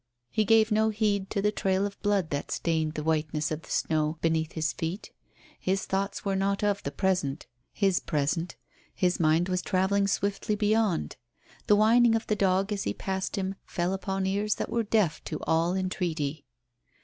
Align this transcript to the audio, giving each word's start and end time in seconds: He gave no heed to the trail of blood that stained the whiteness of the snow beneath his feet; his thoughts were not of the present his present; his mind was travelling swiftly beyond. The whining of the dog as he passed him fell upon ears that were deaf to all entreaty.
He 0.31 0.45
gave 0.45 0.71
no 0.71 0.89
heed 0.89 1.29
to 1.29 1.43
the 1.43 1.51
trail 1.51 1.85
of 1.85 2.01
blood 2.01 2.31
that 2.31 2.49
stained 2.49 2.95
the 2.95 3.03
whiteness 3.03 3.51
of 3.51 3.61
the 3.61 3.69
snow 3.69 4.17
beneath 4.19 4.53
his 4.53 4.73
feet; 4.73 5.11
his 5.59 5.85
thoughts 5.85 6.25
were 6.25 6.35
not 6.35 6.63
of 6.63 6.81
the 6.81 6.89
present 6.89 7.45
his 7.71 7.99
present; 7.99 8.55
his 8.95 9.19
mind 9.19 9.47
was 9.47 9.61
travelling 9.61 10.07
swiftly 10.07 10.55
beyond. 10.55 11.17
The 11.67 11.75
whining 11.75 12.15
of 12.15 12.25
the 12.25 12.35
dog 12.35 12.73
as 12.73 12.81
he 12.85 12.95
passed 12.95 13.35
him 13.35 13.53
fell 13.63 13.93
upon 13.93 14.25
ears 14.25 14.55
that 14.55 14.71
were 14.71 14.81
deaf 14.81 15.23
to 15.25 15.39
all 15.43 15.75
entreaty. 15.75 16.45